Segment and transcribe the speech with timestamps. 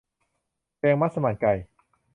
[0.79, 1.53] แกงมัสมั่นไก่